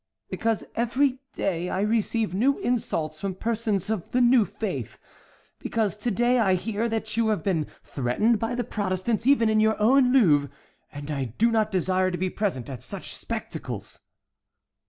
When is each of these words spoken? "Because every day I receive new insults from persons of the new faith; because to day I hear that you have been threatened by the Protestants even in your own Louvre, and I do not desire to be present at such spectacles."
"Because 0.31 0.65
every 0.75 1.19
day 1.35 1.69
I 1.69 1.81
receive 1.81 2.33
new 2.33 2.57
insults 2.57 3.19
from 3.21 3.35
persons 3.35 3.87
of 3.91 4.09
the 4.13 4.19
new 4.19 4.45
faith; 4.45 4.97
because 5.59 5.95
to 5.97 6.09
day 6.09 6.39
I 6.39 6.55
hear 6.55 6.89
that 6.89 7.15
you 7.17 7.27
have 7.27 7.43
been 7.43 7.67
threatened 7.83 8.39
by 8.39 8.55
the 8.55 8.63
Protestants 8.63 9.27
even 9.27 9.47
in 9.47 9.59
your 9.59 9.79
own 9.79 10.11
Louvre, 10.11 10.49
and 10.91 11.11
I 11.11 11.25
do 11.25 11.51
not 11.51 11.69
desire 11.69 12.09
to 12.09 12.17
be 12.17 12.31
present 12.31 12.67
at 12.67 12.81
such 12.81 13.15
spectacles." 13.15 13.99